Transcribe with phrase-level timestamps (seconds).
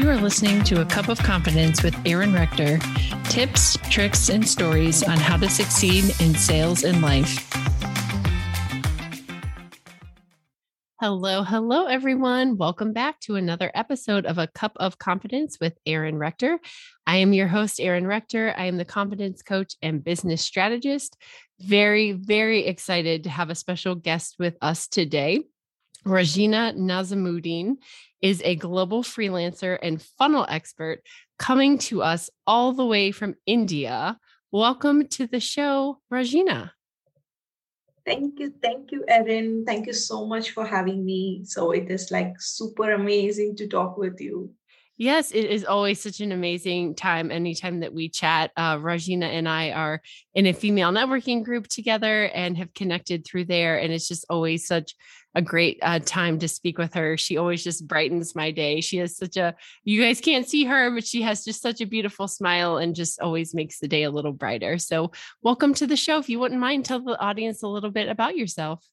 [0.00, 2.78] You are listening to A Cup of Confidence with Erin Rector
[3.24, 7.46] tips, tricks, and stories on how to succeed in sales and life.
[11.02, 12.56] Hello, hello, everyone.
[12.56, 16.58] Welcome back to another episode of A Cup of Confidence with Erin Rector.
[17.06, 18.54] I am your host, Erin Rector.
[18.56, 21.14] I am the confidence coach and business strategist.
[21.60, 25.42] Very, very excited to have a special guest with us today.
[26.06, 27.76] Rajeena Nizamudeen
[28.22, 31.02] is a global freelancer and funnel expert
[31.38, 34.18] coming to us all the way from India.
[34.52, 36.70] Welcome to the show, Rajeena.
[38.04, 38.52] Thank you.
[38.62, 39.64] Thank you, Erin.
[39.66, 41.42] Thank you so much for having me.
[41.44, 44.52] So it is like super amazing to talk with you.
[44.96, 48.50] Yes, it is always such an amazing time anytime that we chat.
[48.54, 50.02] Uh, Rajeena and I are
[50.34, 53.78] in a female networking group together and have connected through there.
[53.78, 54.94] And it's just always such
[55.34, 57.16] a great uh, time to speak with her.
[57.16, 58.80] She always just brightens my day.
[58.80, 61.86] She has such a, you guys can't see her, but she has just such a
[61.86, 64.78] beautiful smile and just always makes the day a little brighter.
[64.78, 66.18] So, welcome to the show.
[66.18, 68.84] If you wouldn't mind, tell the audience a little bit about yourself.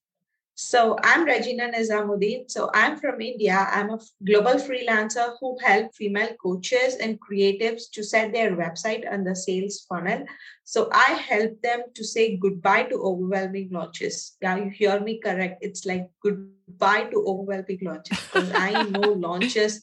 [0.60, 2.50] So I'm Rajeena Nizamudeen.
[2.50, 3.68] So I'm from India.
[3.70, 9.24] I'm a global freelancer who help female coaches and creatives to set their website and
[9.24, 10.24] the sales funnel.
[10.64, 14.36] So I help them to say goodbye to overwhelming launches.
[14.42, 15.58] Yeah, you hear me correct.
[15.60, 19.80] It's like goodbye to overwhelming launches because I know launches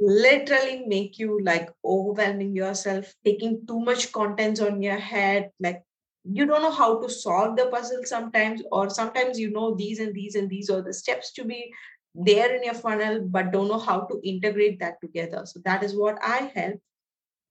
[0.00, 5.84] literally make you like overwhelming yourself, taking too much contents on your head, like
[6.24, 10.14] you don't know how to solve the puzzle sometimes or sometimes you know these and
[10.14, 11.72] these and these are the steps to be
[12.14, 15.42] there in your funnel but don't know how to integrate that together.
[15.44, 16.80] So that is what i help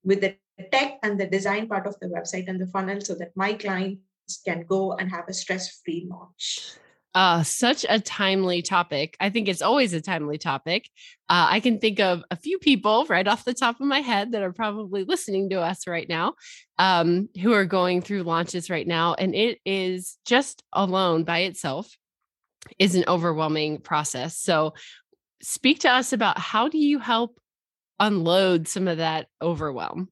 [0.04, 0.36] with the
[0.72, 4.42] tech and the design part of the website and the funnel so that my clients
[4.46, 6.78] can go and have a stress free launch
[7.16, 9.16] uh, such a timely topic.
[9.20, 10.90] I think it's always a timely topic.
[11.30, 14.32] Uh, I can think of a few people right off the top of my head
[14.32, 16.34] that are probably listening to us right now
[16.80, 19.14] um, who are going through launches right now.
[19.14, 21.96] And it is just alone by itself
[22.80, 24.38] is an overwhelming process.
[24.38, 24.74] So,
[25.42, 27.38] speak to us about how do you help
[28.00, 30.10] unload some of that overwhelm?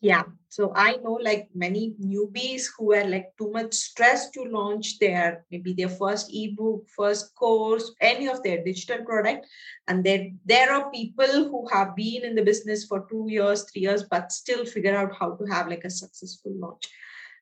[0.00, 0.24] Yeah.
[0.48, 5.44] So I know like many newbies who are like too much stressed to launch their
[5.50, 9.46] maybe their first ebook, first course, any of their digital product.
[9.88, 13.82] And then there are people who have been in the business for two years, three
[13.82, 16.88] years, but still figure out how to have like a successful launch.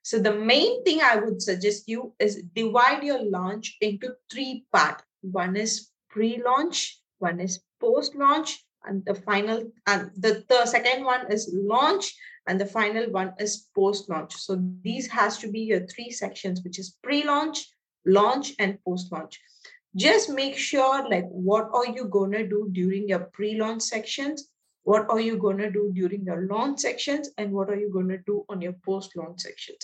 [0.02, 5.02] So the main thing I would suggest you is divide your launch into three parts.
[5.22, 11.50] One is pre-launch, one is post-launch, and the final and the, the second one is
[11.54, 12.14] launch
[12.46, 16.62] and the final one is post launch so these has to be your three sections
[16.62, 17.66] which is pre launch
[18.06, 19.40] launch and post launch
[19.96, 24.48] just make sure like what are you going to do during your pre launch sections?
[24.82, 27.30] What are you going to do during your launch sections?
[27.38, 29.78] And what are you going to do on your post launch sections?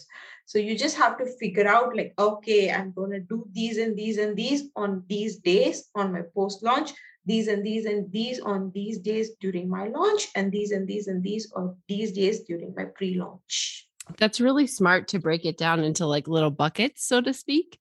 [0.50, 3.97] So you just have to figure out like okay i'm going to do these and
[3.97, 6.91] these and these on these days on my post launch
[7.26, 11.06] these and these and these on these days during my launch and these and these
[11.06, 13.88] and these on these days during my pre-launch.
[14.19, 17.78] That's really smart to break it down into like little buckets so to speak.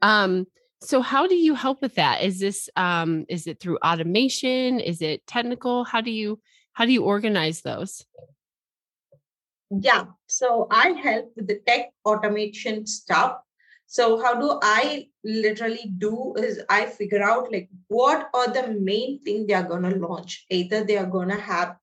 [0.00, 0.46] Um
[0.80, 2.22] so how do you help with that?
[2.22, 4.80] Is this um is it through automation?
[4.80, 5.84] Is it technical?
[5.84, 6.40] How do you
[6.72, 8.04] how do you organize those?
[9.70, 13.38] Yeah so i help with the tech automation stuff
[13.92, 19.22] so how do I literally do is I figure out like what are the main
[19.22, 20.46] thing they are going to launch.
[20.48, 21.76] Either they are going to have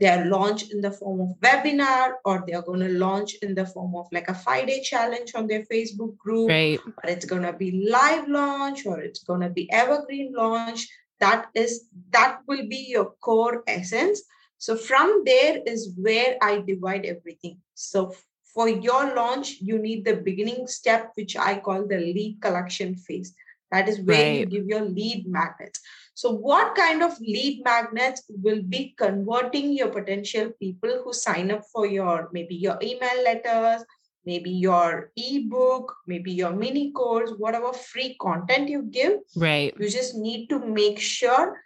[0.00, 3.66] their launch in the form of webinar or they are going to launch in the
[3.66, 6.80] form of like a five day challenge on their facebook group right.
[6.86, 10.88] or it's going to be live launch or it's going to be evergreen launch
[11.20, 14.22] that is that will be your core essence
[14.58, 18.12] so from there is where i divide everything so
[18.54, 23.34] for your launch, you need the beginning step, which I call the lead collection phase.
[23.72, 24.38] That is where right.
[24.38, 25.80] you give your lead magnets.
[26.14, 31.64] So, what kind of lead magnets will be converting your potential people who sign up
[31.72, 33.84] for your maybe your email letters,
[34.24, 39.18] maybe your ebook, maybe your mini course, whatever free content you give?
[39.34, 39.74] Right.
[39.76, 41.60] You just need to make sure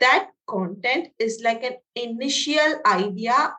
[0.00, 3.54] that content is like an initial idea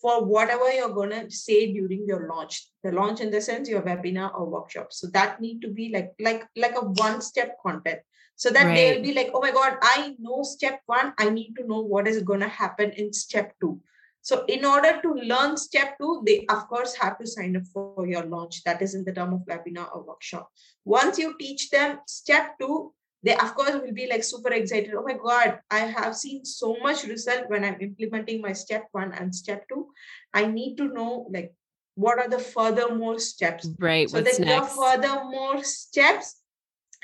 [0.00, 3.82] for whatever you're going to say during your launch the launch in the sense your
[3.82, 4.92] webinar or workshop.
[4.92, 8.00] So that need to be like like like a one step content.
[8.36, 8.74] So that right.
[8.74, 12.06] they'll be like oh my god i know step one i need to know what
[12.06, 13.80] is going to happen in step two.
[14.20, 18.06] So in order to learn step two they of course have to sign up for
[18.06, 18.62] your launch.
[18.64, 20.50] That is in the term of webinar or workshop.
[20.84, 22.92] Once you teach them step two
[23.22, 24.94] they of course will be like super excited.
[24.94, 29.12] Oh my god i have seen so much result when i'm implementing my step one
[29.12, 29.88] and step two.
[30.32, 31.52] I need to know like
[31.94, 33.68] what are the furthermore steps.
[33.78, 36.42] Right so that your furthermore steps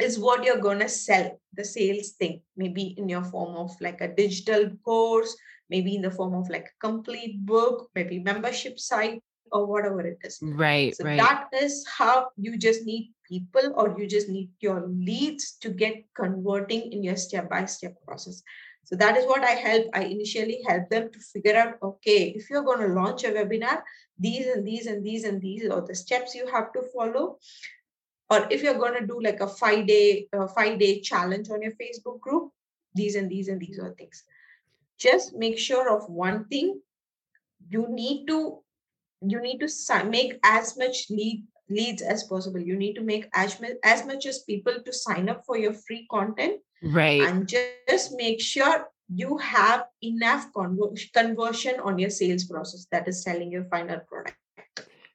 [0.01, 2.43] is what you're going to sell the sales thing.
[2.57, 5.37] Maybe in your form of like a digital course
[5.73, 9.23] maybe in the form of like a complete book maybe membership site
[9.53, 10.39] or whatever it is.
[10.43, 11.19] Right so right.
[11.19, 16.05] that is how you just need people or you just need your leads to get
[16.15, 18.43] converting in your step by step process.
[18.85, 19.87] So that is what i help.
[19.95, 23.83] I initially help them to figure out okay if you're going to launch a webinar
[24.19, 27.39] these and these and these and these are the steps you have to follow.
[28.31, 31.63] Or if you're going to do like a five day uh, five day challenge on
[31.63, 32.51] your facebook group
[32.95, 34.25] these and these and these are things.
[34.99, 36.81] Just make sure of one thing.
[37.69, 38.62] You need to
[39.27, 43.61] you need to make as much lead leads as possible you need to make as
[43.61, 48.13] much as much as people to sign up for your free content right and just
[48.17, 50.47] make sure you have enough
[51.15, 54.37] conversion on your sales process that is selling your final product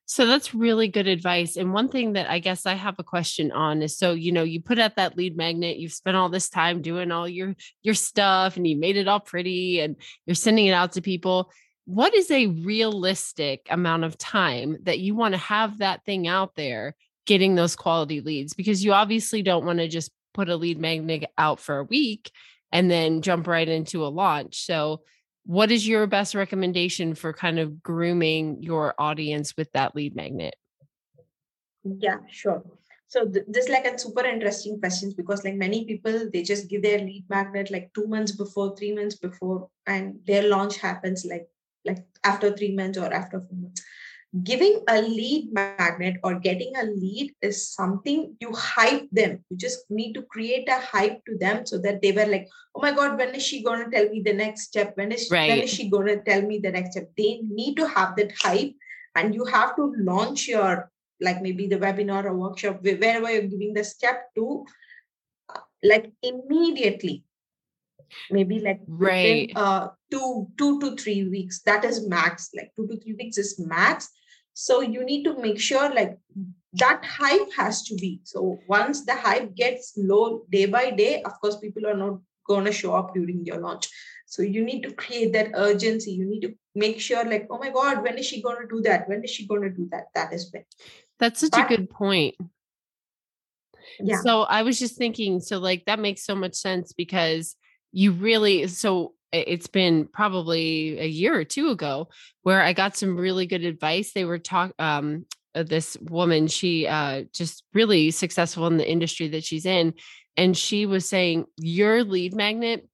[0.09, 1.57] so that's really good advice.
[1.57, 4.44] And one thing that I guess I have a question on is so you know
[4.44, 7.94] you put out that lead magnet, you've spent all this time doing all your your
[7.94, 11.51] stuff and you made it all pretty and you're sending it out to people.
[11.88, 16.54] What is a realistic amount of time that you want to have that thing out
[16.56, 16.95] there
[17.25, 18.54] getting those quality leads?
[18.54, 22.30] Because you obviously don't want to just put a lead magnet out for a week
[22.74, 24.66] and then jump right into a launch.
[24.66, 25.04] So
[25.45, 30.57] what is your best recommendation for kind of grooming your audience with that lead magnet?
[31.86, 32.66] Yeah sure.
[33.07, 36.81] So th- this like a super interesting question because like many people they just give
[36.81, 41.48] their lead magnet like two months before three months before and their launch happens like
[41.88, 43.81] like after three months or after four months.
[44.44, 49.44] Giving a lead magnet or getting a lead is something you hype them.
[49.50, 52.81] You just need to create a hype to them so that they were like oh
[52.81, 54.98] my god when is she going to tell me the next step?
[54.98, 55.50] When is, right.
[55.50, 57.10] when is she going to tell me the next step?
[57.18, 58.74] They need to have that hype
[59.16, 63.74] and you have to launch your like maybe the webinar or workshop wherever you're giving
[63.74, 64.66] the step to
[65.50, 67.24] uh, like immediately
[68.31, 69.50] maybe like right.
[69.50, 71.62] within, uh two two to three weeks.
[71.63, 74.09] That is max like two to three weeks is max.
[74.54, 76.18] So you need to make sure like
[76.74, 78.21] that hype has to be.
[78.24, 82.65] So once the hype gets low day by day of course people are not going
[82.65, 83.89] to show up during your launch.
[84.25, 86.12] So you need to create that urgency.
[86.12, 88.81] You need to make sure like oh my god when is she going to do
[88.81, 89.07] that?
[89.07, 90.06] When is she going to do that?
[90.15, 90.65] That is when.
[91.19, 92.36] That's such but, a good point.
[94.00, 94.21] Yeah.
[94.21, 97.56] So i was just thinking so like that makes so much sense because
[97.97, 102.07] you really so it's been probably a year or two ago
[102.44, 104.13] where I got some really good advice.
[104.13, 109.29] They were talk um uh, this woman, she uh just really successful in the industry
[109.29, 109.95] that she's in.
[110.38, 112.88] And she was saying your lead magnet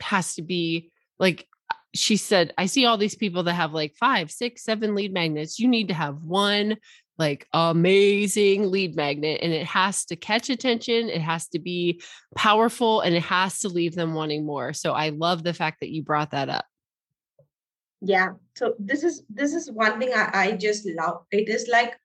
[0.00, 1.46] has to be like
[1.94, 5.60] she said, I see all these people that have like five, six, seven lead magnets.
[5.60, 6.76] You need to have one
[7.20, 12.02] like amazing lead magnet and it has to catch attention it has to be
[12.34, 15.90] powerful and it has to leave them wanting more so i love the fact that
[15.90, 16.64] you brought that up.
[18.00, 22.00] Yeah so this is this is one thing i, I just love it is like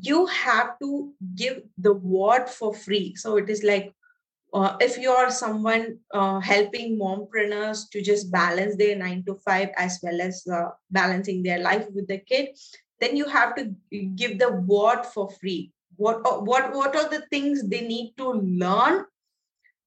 [0.00, 3.92] you have to give the word for free so it is like
[4.54, 9.70] uh, if you are someone uh, helping mompreneurs to just balance their nine to five
[9.78, 12.48] as well as uh, balancing their life with the kid
[13.02, 13.74] then you have to
[14.16, 18.32] give the what for free what uh, what what are the things they need to
[18.32, 19.04] learn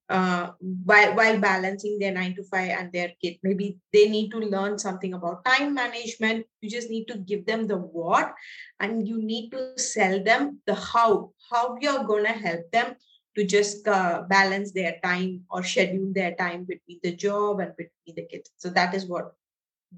[0.10, 3.38] uh, while, while balancing their nine to five and their kid.
[3.43, 6.45] Maybe they need to learn something about time management.
[6.62, 8.34] You just need to give them the what
[8.79, 12.95] and you need to sell them the how, how you're going to help them
[13.36, 18.15] to just uh, balance their time or schedule their time between the job and between
[18.15, 18.51] the kids.
[18.57, 19.34] So that is what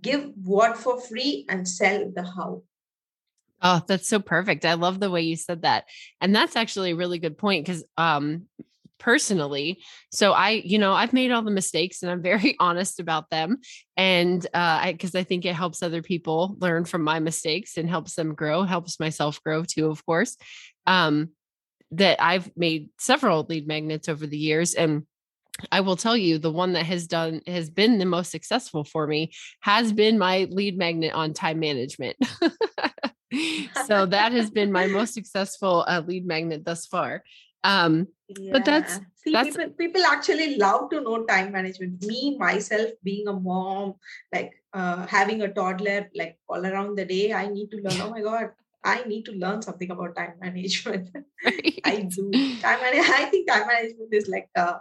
[0.01, 2.63] give what for free and sell the how.
[3.61, 4.65] Oh, that's so perfect.
[4.65, 5.85] I love the way you said that.
[6.21, 8.43] And that's actually a really good point because um
[8.99, 9.79] personally,
[10.11, 13.57] so I, you know, I've made all the mistakes and I'm very honest about them.
[13.95, 17.89] And uh I because I think it helps other people learn from my mistakes and
[17.89, 20.37] helps them grow, helps myself grow too, of course.
[20.85, 21.29] Um
[21.91, 25.03] that I've made several lead magnets over the years and
[25.71, 29.07] I will tell you the one that has done has been the most successful for
[29.07, 32.17] me has been my lead magnet on time management.
[33.85, 37.23] so that has been my most successful uh, lead magnet thus far.
[37.63, 38.53] Um, yeah.
[38.53, 42.05] but that's See, that's people, people actually love to know time management.
[42.05, 43.95] Me myself, being a mom,
[44.33, 47.99] like uh, having a toddler, like all around the day, I need to learn.
[47.99, 48.51] Oh my god,
[48.83, 51.09] I need to learn something about time management.
[51.43, 51.79] Right.
[51.83, 52.31] I do
[52.61, 53.19] time management.
[53.19, 54.79] I think time management is like uh,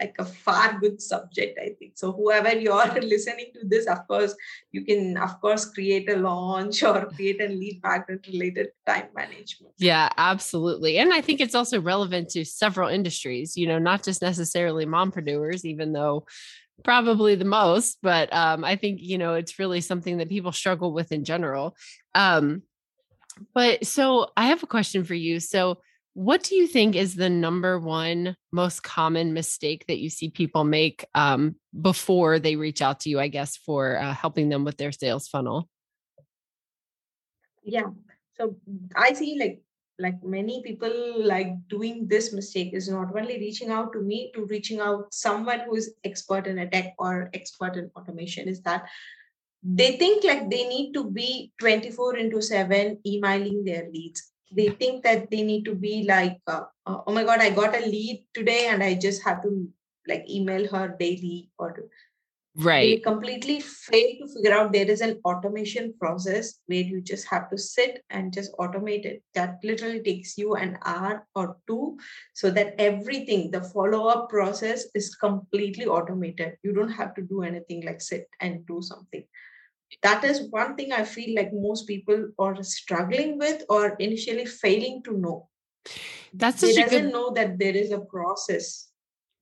[0.00, 1.92] like a far good subject i think.
[1.94, 4.34] So whoever you're listening to this of course
[4.72, 9.74] you can of course create a launch or create a lead magnet related time management.
[9.78, 10.98] Yeah absolutely.
[10.98, 15.64] And i think it's also relevant to several industries you know not just necessarily mompreneurs
[15.64, 16.26] even though
[16.82, 20.92] probably the most but um, i think you know it's really something that people struggle
[20.92, 21.76] with in general.
[22.14, 22.62] Um,
[23.52, 25.40] but so i have a question for you.
[25.40, 25.78] So
[26.14, 30.62] what do you think is the number one most common mistake that you see people
[30.62, 34.76] make um, before they reach out to you, I guess, for uh, helping them with
[34.76, 35.68] their sales funnel?
[37.64, 37.90] Yeah.
[38.36, 38.56] So
[38.94, 39.60] I see like
[39.98, 44.44] like many people like doing this mistake is not only reaching out to me to
[44.46, 48.86] reaching out someone who is expert in a tech or expert in automation is that
[49.62, 55.02] they think like they need to be 24 into 7 emailing their leads they think
[55.02, 58.24] that they need to be like uh, uh, oh my god i got a lead
[58.34, 59.68] today and i just have to
[60.06, 61.88] like email her daily or
[62.56, 62.96] right.
[62.96, 67.48] they completely fail to figure out there is an automation process where you just have
[67.50, 69.22] to sit and just automate it.
[69.34, 71.98] That literally takes you an hour or two
[72.34, 76.58] so that everything the follow up process is completely automated.
[76.62, 79.24] You don't have to do anything like sit and do something
[80.02, 85.02] that is one thing i feel like most people are struggling with or initially failing
[85.02, 85.48] to know.
[86.32, 87.12] That's they doesn't good...
[87.12, 88.88] know that there is a process.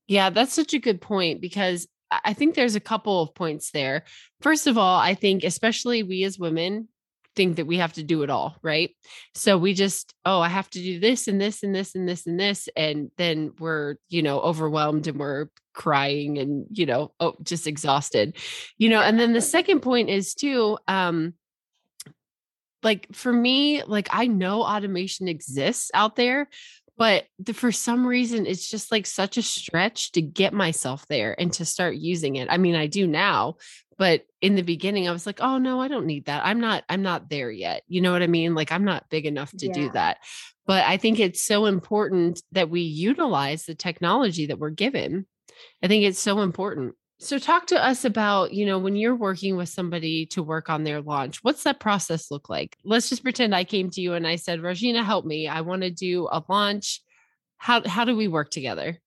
[0.09, 4.05] Yeah that's such a good point because i think there's a couple of points there.
[4.41, 6.89] First of all i think especially we as women
[7.35, 8.95] think that we have to do it all, right?
[9.35, 12.27] So we just, oh, I have to do this and this and this and this
[12.27, 12.69] and this.
[12.77, 18.37] And then we're, you know, overwhelmed and we're crying and, you know, oh, just exhausted,
[18.79, 19.01] you know.
[19.01, 21.35] And then the second point is too, um,
[22.83, 26.49] like for me, like I know automation exists out there,
[26.99, 31.35] but the, for some reason it's just like such a stretch to get myself there
[31.41, 33.57] and to start using it i mean i do now
[34.03, 36.45] but in the beginning i was like oh no i don't need that.
[36.45, 37.85] I'm not i'm not there yet.
[37.87, 38.53] You know what i mean?
[38.53, 39.73] Like i'm not big enough to yeah.
[39.73, 40.19] do that.
[40.67, 45.25] But i think it's so important that we utilize the technology that we're given.
[45.85, 46.97] I think it's so important.
[47.21, 50.83] So talk to us about you know when you're working with somebody to work on
[50.83, 52.77] their launch what's that process look like?
[52.83, 55.47] Let's just pretend i came to you and i said rajeena help me.
[55.47, 57.03] I want to do a launch.
[57.57, 58.99] How how do we work together?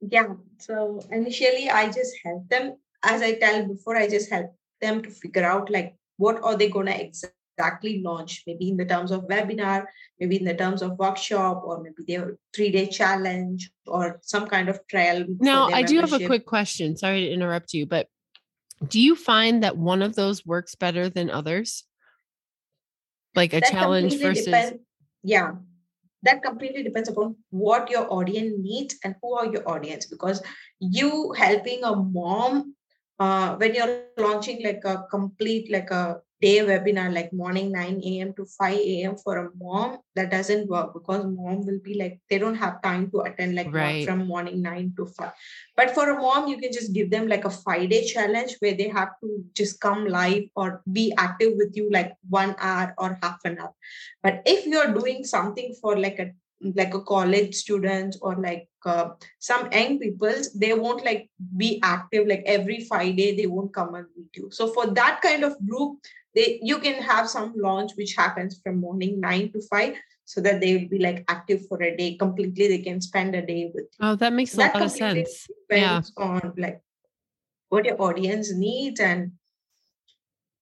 [0.00, 0.34] Yeah.
[0.58, 5.10] So initially i just help them as I tell before, I just help them to
[5.10, 9.28] figure out like what are they going to exactly launch, maybe in the terms of
[9.28, 9.84] webinar,
[10.18, 14.68] maybe in the terms of workshop, or maybe their three day challenge or some kind
[14.68, 15.24] of trial.
[15.40, 16.96] Now, I do have a quick question.
[16.96, 18.08] Sorry to interrupt you, but
[18.86, 21.84] do you find that one of those works better than others?
[23.34, 24.44] Like a that challenge versus.
[24.44, 24.80] Depend,
[25.22, 25.52] yeah,
[26.22, 30.42] that completely depends upon what your audience needs and who are your audience because
[30.80, 32.74] you helping a mom
[33.24, 33.94] uh, when you're
[34.26, 36.04] launching like a complete like a
[36.44, 40.88] day webinar like morning 9 a.m to 5 a.m for a mom that doesn't work
[40.96, 44.04] because mom will be like they don't have time to attend like right.
[44.06, 45.30] from morning 9 to 5
[45.80, 48.76] but for a mom you can just give them like a five day challenge where
[48.80, 53.18] they have to just come live or be active with you like one hour or
[53.22, 53.74] half an hour
[54.22, 59.10] but if you're doing something for like a like a college students or like uh,
[59.38, 64.06] some young peoples they won't like be active like every friday they won't come and
[64.16, 64.48] meet you.
[64.50, 65.98] So for that kind of group
[66.34, 69.94] they you can have some launch which happens from morning 9 to 5
[70.24, 72.16] so that they will be like active for a day.
[72.16, 74.06] Completely they can spend a day with you.
[74.08, 75.46] oh that makes a that lot of sense.
[75.70, 76.80] yeah on like
[77.68, 79.32] what your audience needs and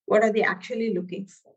[0.07, 1.53] what are they actually looking for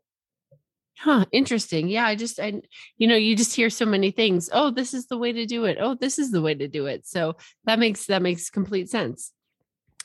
[0.98, 1.88] Huh, interesting.
[1.88, 2.60] Yeah, I just I
[2.96, 4.48] you know, you just hear so many things.
[4.52, 5.78] Oh, this is the way to do it.
[5.80, 7.06] Oh, this is the way to do it.
[7.06, 9.32] So that makes that makes complete sense.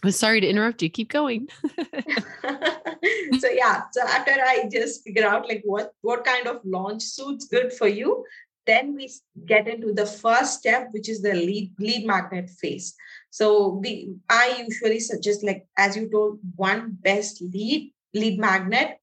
[0.04, 0.90] I'm sorry to interrupt you.
[0.90, 1.48] Keep going.
[3.40, 7.46] so yeah, so after I just figure out like what what kind of launch suits
[7.46, 8.26] good for you,
[8.66, 9.10] then we
[9.46, 12.96] get into the first step, which is the lead lead magnet phase.
[13.30, 13.82] So
[14.30, 18.98] I usually suggest like as you told, one best lead lead magnet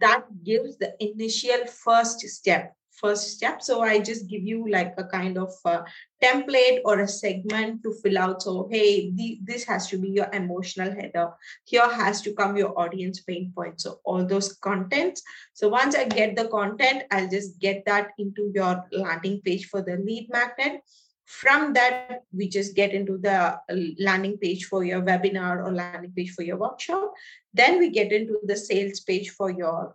[0.00, 3.62] that gives the initial first step first step.
[3.62, 5.84] So i just give you like a kind of a
[6.22, 8.42] template or a segment to fill out.
[8.42, 11.30] So hey the, this has to be your emotional header.
[11.64, 15.22] Here has to come your audience pain point so all those contents.
[15.54, 19.82] So once i get the content i'll just get that into your landing page for
[19.82, 20.80] the lead magnet
[21.28, 23.58] from that, we just get into the uh,
[23.98, 27.12] landing page for your webinar or landing page for your workshop.
[27.52, 29.94] Then we get into the sales page for your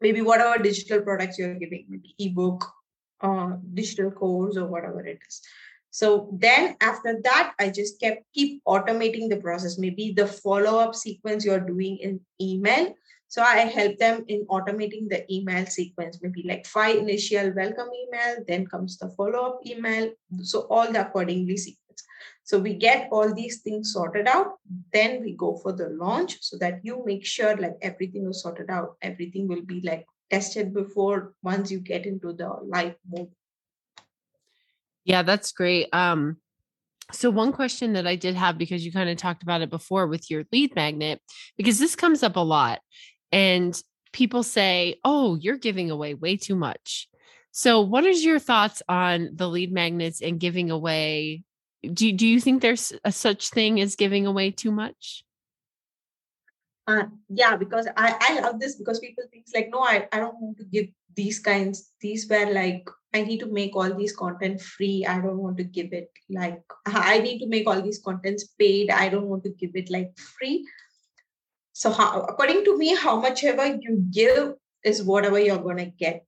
[0.00, 2.64] maybe whatever digital products you're giving, maybe ebook,
[3.20, 5.42] uh, digital course, or whatever it is.
[5.94, 10.94] so then after that i just kept keep automating the process maybe the follow up
[10.94, 12.86] sequence you're doing in email
[13.34, 18.44] so i help them in automating the email sequence maybe like five initial welcome email
[18.48, 20.10] then comes the follow up email.
[20.42, 22.02] So all the accordingly sequence.
[22.44, 24.54] So we get all these things sorted out.
[24.92, 28.70] Then we go for the launch so that you make sure like everything is sorted
[28.70, 28.96] out.
[29.00, 33.30] Everything will be like tested before once you get into the live mode.
[35.04, 35.88] Yeah, that's great.
[35.92, 36.38] Um,
[37.12, 40.06] so one question that I did have because you kind of talked about it before
[40.06, 41.20] with your lead magnet,
[41.56, 42.80] because this comes up a lot,
[43.32, 43.80] and
[44.12, 47.08] people say, "Oh, you're giving away way too much."
[47.50, 51.44] So, what is your thoughts on the lead magnets and giving away?
[51.82, 55.24] Do do you think there's a such thing as giving away too much?
[56.86, 60.40] Uh, yeah, because I I love this because people think like, no, I I don't
[60.40, 61.90] want to give these kinds.
[62.00, 65.04] These were like I need to make all these content free.
[65.06, 68.90] I don't want to give it like I need to make all these contents paid.
[68.90, 70.66] I don't want to give it like free.
[71.72, 76.24] So how, according to me, how much ever you give is whatever you're gonna get.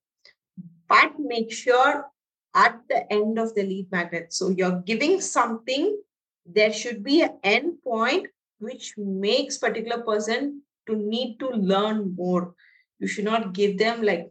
[0.88, 2.06] But make sure
[2.54, 4.32] at the end of the lead magnet.
[4.32, 6.00] So you're giving something,
[6.46, 12.54] there should be an end point which makes particular person to need to learn more.
[13.00, 14.30] You should not give them like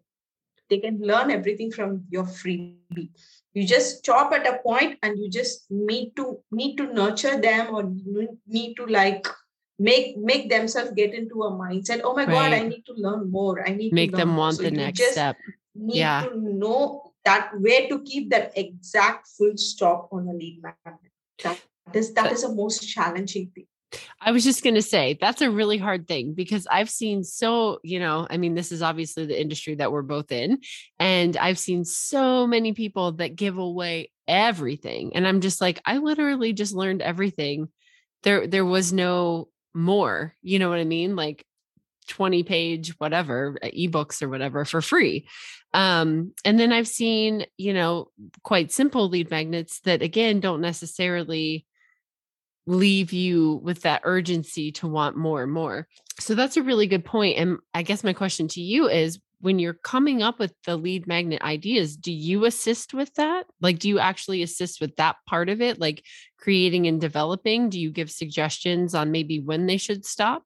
[0.70, 3.10] they can learn everything from your freebie
[3.54, 7.74] you just stop at a point and you just need to need to nurture them
[7.74, 7.84] or
[8.48, 9.28] need to like
[9.80, 12.34] make make themselves get into a mindset oh my right.
[12.34, 14.72] god i need to learn more i need to make to them want so the
[14.72, 15.36] next step
[15.76, 16.24] need yeah.
[16.24, 21.12] to know that where to keep that exact full stop on a lead magnet
[21.44, 21.60] that
[21.94, 23.66] is that is the most challenging thing
[24.20, 27.80] I was just going to say that's a really hard thing because I've seen so,
[27.84, 30.62] you know, I mean, this is obviously the industry that we're both in.
[31.00, 35.16] And I've seen so many people that give away everything.
[35.16, 37.70] And I'm just like, I literally just learned everything.
[38.24, 41.16] There, there was no more, you know what I mean?
[41.16, 41.46] Like
[42.08, 45.28] 20 page, whatever, uh, ebooks or whatever for free.
[45.74, 48.10] Um, and then I've seen, you know,
[48.44, 51.66] quite simple lead magnets that again don't necessarily
[52.66, 55.88] leave you with that urgency to want more and more.
[56.20, 57.38] So that's a really good point.
[57.38, 61.06] And I guess my question to you is when you're coming up with the lead
[61.06, 63.46] magnet ideas, do you assist with that?
[63.60, 66.02] Like, do you actually assist with that part of it, like
[66.40, 67.70] creating and developing?
[67.70, 70.44] Do you give suggestions on maybe when they should stop?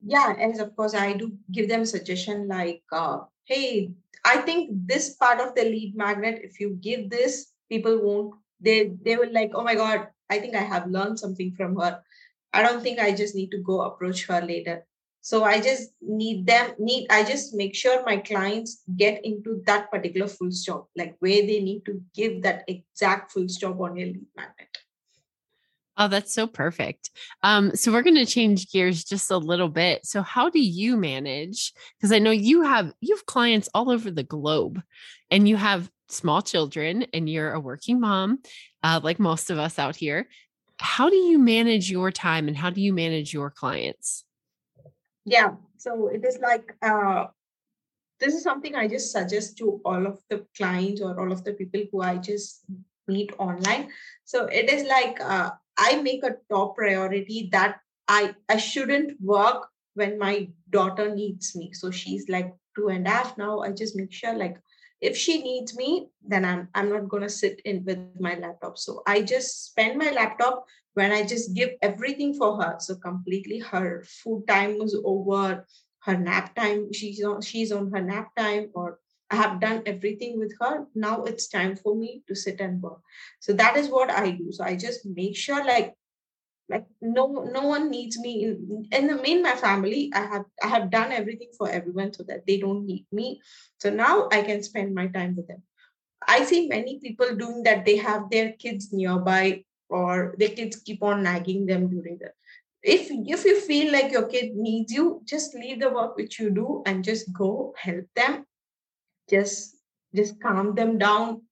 [0.00, 3.90] Yeah, and of course, I do give them suggestion like, uh, hey,
[4.24, 8.34] I think this part of the lead magnet, if you give this, people won't.
[8.58, 12.00] They they will like, oh my god, I think I have learned something from her.
[12.54, 14.86] I don't think I just need to go approach her later.
[15.24, 19.88] So I just need them, need, I just make sure my clients get into that
[19.88, 24.08] particular full stop, like where they need to give that exact full stop on your
[24.08, 24.78] lead magnet.
[25.96, 27.10] Oh, that's so perfect.
[27.44, 30.04] Um, so we're going to change gears just a little bit.
[30.04, 31.72] So how do you manage?
[31.96, 34.82] Because I know you have you have clients all over the globe,
[35.30, 38.40] and you have small children and you're a working mom,
[38.82, 40.28] uh, like most of us out here.
[40.78, 44.24] How do you manage your time and how do you manage your clients?
[45.24, 47.26] Yeah, so it is like uh,
[48.18, 51.52] this is something I just suggest to all of the clients or all of the
[51.54, 52.64] people who I just
[53.08, 53.90] meet online.
[54.24, 59.68] So it is like uh, I make a top priority that I I shouldn't work
[59.94, 61.72] when my daughter needs me.
[61.72, 63.60] So she's like two and a half now.
[63.60, 64.56] I just make sure like
[65.02, 68.78] if she needs me then i'm i'm not going to sit in with my laptop.
[68.78, 72.76] So i just spend my laptop when i just give everything for her.
[72.78, 75.66] So completely her food time was over
[76.04, 78.98] her nap time she's on she's on her nap time or
[79.30, 80.86] i have done everything with her.
[80.94, 83.00] Now it's time for me to sit and work.
[83.40, 84.52] So that is what i do.
[84.52, 85.94] So i just make sure like
[86.72, 90.68] like no no one needs me in in the main my family i have i
[90.74, 93.40] have done everything for everyone so that they don't need me.
[93.78, 95.62] So now i can spend my time with them.
[96.26, 97.84] I see many people doing that.
[97.84, 102.30] They have their kids nearby or their kids keep on nagging them during the
[102.82, 106.50] if if you feel like your kid needs you just leave the work which you
[106.50, 108.44] do and just go help them.
[109.30, 109.76] Just
[110.14, 111.42] just calm them down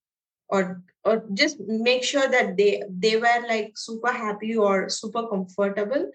[0.48, 6.10] or or just make sure that they they were like super happy or super comfortable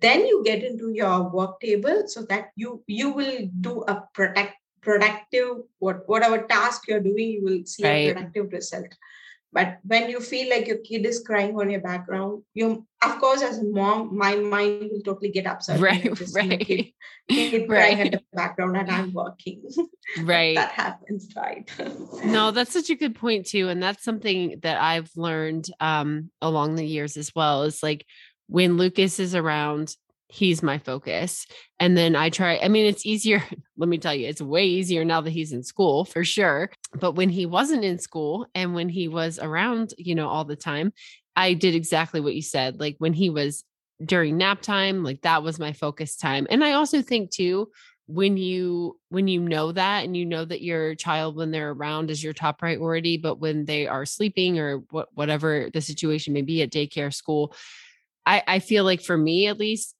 [0.00, 4.56] then you get into your work table so that you you will do a protect
[4.80, 8.10] productive what whatever task you're doing you will see right.
[8.10, 8.94] a productive result
[9.52, 13.42] but when you feel like your kid is crying on your background you of course
[13.42, 16.60] as a mom my mind will totally get upset right right.
[16.60, 16.92] kid,
[17.28, 17.68] kid right.
[17.68, 19.62] crying at the background and i'm working.
[20.20, 20.56] Right.
[20.56, 21.70] that happens right?
[22.24, 26.74] No that's such a good point too and that's something that i've learned um along
[26.74, 28.04] the years as well is like
[28.48, 29.94] when lucas is around
[30.32, 31.46] he's my focus.
[31.78, 33.44] And then I try, I mean, it's easier.
[33.76, 36.70] Let me tell you, it's way easier now that he's in school for sure.
[36.94, 40.56] But when he wasn't in school and when he was around, you know, all the
[40.56, 40.94] time,
[41.36, 42.80] I did exactly what you said.
[42.80, 43.62] Like when he was
[44.02, 46.46] during nap time, like that was my focus time.
[46.48, 47.68] And I also think too,
[48.06, 52.10] when you when you know that and you know that your child when they're around
[52.10, 56.42] is your top priority but when they are sleeping or what whatever the situation may
[56.42, 57.54] be at daycare school
[58.26, 59.94] I, I feel like for me at least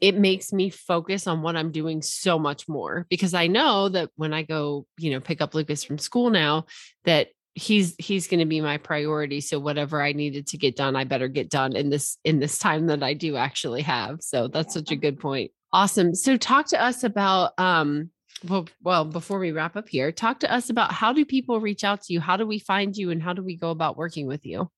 [0.00, 4.10] it makes me focus on what I'm doing so much more because I know that
[4.16, 6.66] when I go, you know, pick up Lucas from school now,
[7.04, 10.94] that he's he's going to be my priority so whatever i needed to get done
[10.94, 14.46] i better get done in this in this time that i do actually have so
[14.46, 15.50] that's such a good point.
[15.72, 18.10] Awesome so talk to us about um
[18.46, 21.84] well well before we wrap up here talk to us about how do people reach
[21.84, 22.20] out to you?
[22.20, 24.70] How do we find you and how do we go about working with you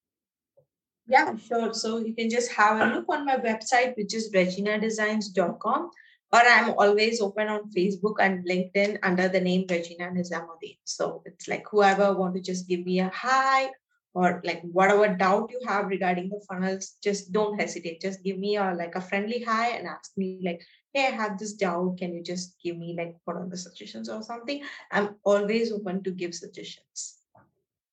[1.11, 1.75] yeah, sure.
[1.75, 5.91] So you can just have a look on my website, which is rajeenadesigns.com,
[6.33, 10.79] or I'm always open on Facebook and LinkedIn under the name Rajeena Nizamudeen.
[10.85, 13.71] So it's like whoever want to just give me a hi
[14.15, 18.01] or like whatever doubt you have regarding the funnels, just don't hesitate.
[18.01, 21.39] Just give me a like a friendly hi and ask me like, hey, I have
[21.39, 21.99] this doubt.
[21.99, 24.63] Can you just give me like what are the suggestions or something?
[24.93, 27.19] I'm always open to give suggestions.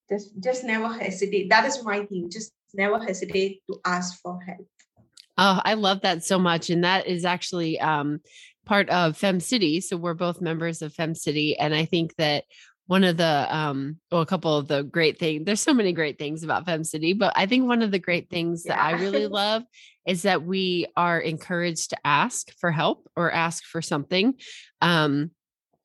[0.09, 1.49] Just just never hesitate.
[1.49, 2.29] That is my thing.
[2.29, 4.67] Just never hesitate to ask for help.
[5.37, 6.69] Oh, I love that so much.
[6.69, 8.21] And that is actually um,
[8.65, 9.81] part of Fem City.
[9.81, 11.57] So we're both members of Fem City.
[11.57, 12.43] And I think that
[12.87, 16.17] one of the um well a couple of the great things there's so many great
[16.17, 18.75] things about fem city but i think one of the great things yeah.
[18.75, 19.63] that i really love
[20.07, 24.33] is that we are encouraged to ask for help or ask for something
[24.81, 25.31] um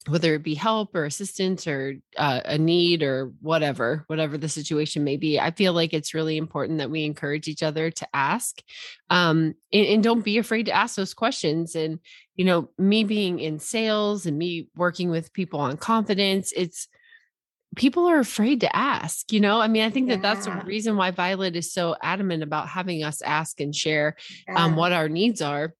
[0.09, 5.05] whether it be help or assistance or uh, a need or whatever whatever the situation
[5.05, 8.63] may be i feel like it's really important that we encourage each other to ask
[9.11, 11.75] um, and, and, don't be afraid to ask those questions.
[11.75, 11.99] And
[12.37, 16.89] you know me being in sales and me working with people on confidence it's
[17.77, 19.61] people are afraid to ask you know?
[19.61, 20.17] I mean i think yeah.
[20.17, 24.17] that that's the reason why violet is so adamant about having us ask and share
[24.55, 25.75] um, what our needs are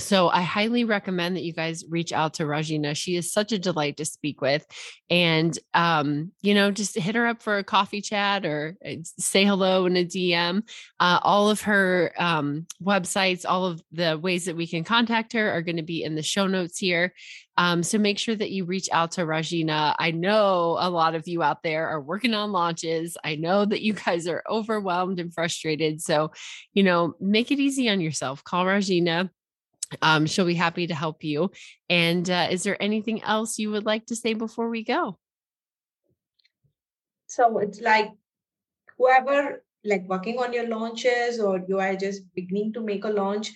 [0.00, 2.96] so I highly recommend that you guys reach out to Rajeena.
[2.96, 4.66] She is such a delight to speak with.
[5.08, 9.44] And, um, you know, just hit her up for a coffee chat or uh, say
[9.44, 10.62] hello in a DM.
[10.98, 15.50] Uh, all of her um, websites, all of the ways that we can contact her
[15.50, 17.12] are going to be in the show notes here.
[17.56, 19.94] Um, so make sure that you reach out to Rajeena.
[19.98, 23.18] I know a lot of you out there are working on launches.
[23.22, 26.00] I know that you guys are overwhelmed and frustrated.
[26.00, 26.30] So,
[26.72, 28.42] you know, make it easy on yourself.
[28.44, 29.28] Call Rajeena
[30.02, 31.50] um, she'll be happy to help you.
[31.88, 35.18] And uh, is there anything else you would like to say before we go?
[37.26, 38.10] So it's like
[38.98, 43.52] whoever like working on your launches or you are just beginning to make a launch,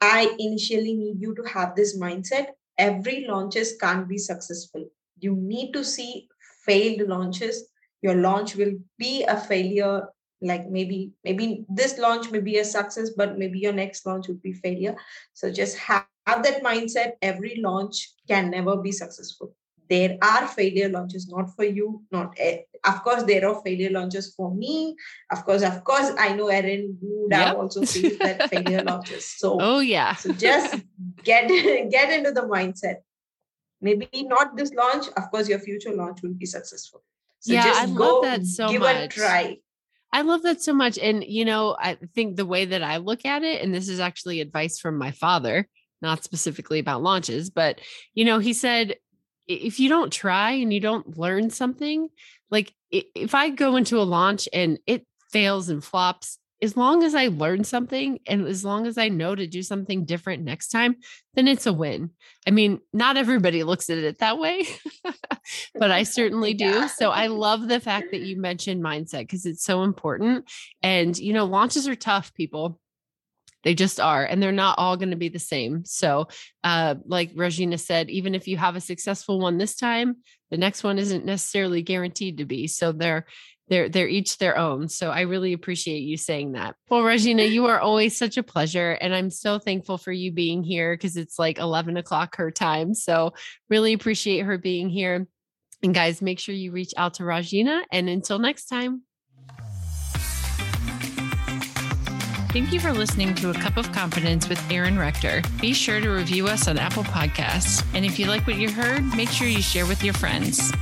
[0.00, 2.48] I initially need you to have this mindset.
[2.76, 4.84] Every launches can't be successful.
[5.18, 6.28] You need to see
[6.64, 7.68] failed launches.
[8.02, 10.06] Your launch will be a failure
[10.40, 14.42] like maybe maybe this launch may be a success but maybe your next launch would
[14.42, 14.96] be failure.
[15.32, 17.12] So just have, have that mindset.
[17.22, 19.54] Every launch can never be successful.
[19.90, 22.38] There are failure launches not for you not
[22.84, 24.94] of course there are failure launches for me.
[25.32, 27.48] Of course of course i know erin would yep.
[27.48, 29.24] have also seen that failure launches.
[29.38, 30.14] So oh yeah.
[30.14, 30.76] so just
[31.24, 31.48] get
[31.90, 32.96] get into the mindset.
[33.80, 37.02] Maybe not this launch of course your future launch will be successful.
[37.40, 39.04] So yeah, just I go love that so give much.
[39.04, 39.56] a try
[40.12, 40.98] I love that so much.
[40.98, 44.00] And, you know, I think the way that I look at it, and this is
[44.00, 45.68] actually advice from my father,
[46.00, 47.80] not specifically about launches, but,
[48.14, 48.96] you know, he said,
[49.46, 52.08] if you don't try and you don't learn something,
[52.50, 57.14] like if I go into a launch and it fails and flops, as long as
[57.14, 60.96] I learn something and as long as I know to do something different next time,
[61.34, 62.10] then it's a win.
[62.46, 64.66] I mean, not everybody looks at it that way,
[65.74, 66.64] but I certainly do.
[66.64, 66.86] Yeah.
[66.88, 70.50] So I love the fact that you mentioned mindset because it's so important.
[70.82, 72.80] And, you know, launches are tough, people.
[73.64, 75.84] They just are, and they're not all going to be the same.
[75.84, 76.28] So,
[76.62, 80.18] uh, like Rajeena said, even if you have a successful one this time,
[80.50, 82.68] the next one isn't necessarily guaranteed to be.
[82.68, 83.26] So, they're
[83.68, 84.88] they're they're each their own.
[84.88, 86.76] So I really appreciate you saying that.
[86.88, 90.62] Well, Rajeena, you are always such a pleasure, and I'm so thankful for you being
[90.62, 92.94] here because it's like 11 o'clock her time.
[92.94, 93.34] So
[93.68, 95.26] really appreciate her being here.
[95.82, 97.82] And guys, make sure you reach out to Rajeena.
[97.92, 99.02] And until next time.
[102.50, 105.42] Thank you for listening to A Cup of Confidence with Erin Rector.
[105.60, 107.84] Be sure to review us on Apple Podcasts.
[107.94, 110.72] And if you like what you heard, make sure you share with your friends.